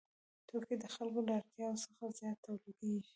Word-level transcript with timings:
توکي 0.47 0.75
د 0.81 0.85
خلکو 0.95 1.19
له 1.27 1.31
اړتیاوو 1.39 1.81
څخه 1.85 2.03
زیات 2.17 2.37
تولیدېږي 2.45 3.09